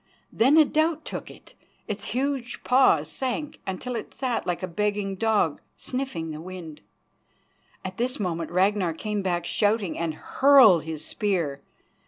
[0.33, 1.53] Then a doubt took it,
[1.87, 6.81] its huge paws sank until it sat like a begging dog, sniffing the wind.
[7.85, 11.61] At this moment Ragnar came back shouting, and hurled his spear.